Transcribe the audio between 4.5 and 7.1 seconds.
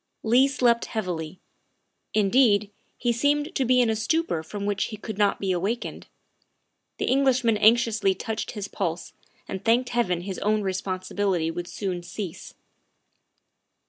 which he could not be awakened. The